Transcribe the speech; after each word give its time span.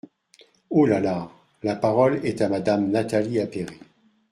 Oh 0.71 0.87
là 0.87 0.99
là! 0.99 1.29
La 1.61 1.75
parole 1.75 2.25
est 2.25 2.41
à 2.41 2.49
Madame 2.49 2.89
Nathalie 2.89 3.39
Appéré. 3.39 3.77